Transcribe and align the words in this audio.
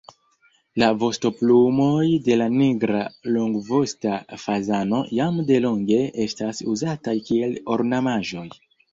La 0.83 0.87
vostoplumoj 1.01 2.05
de 2.27 2.37
la 2.41 2.45
nigra 2.53 3.01
longvosta 3.35 4.15
fazano 4.43 5.01
jam 5.17 5.37
delonge 5.51 5.99
estas 6.25 6.63
uzataj 6.73 7.15
kiel 7.29 7.53
ornamaĵoj. 7.77 8.47